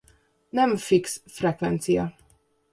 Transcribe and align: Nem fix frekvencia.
Nem 0.49 0.73
fix 0.85 1.15
frekvencia. 1.37 2.11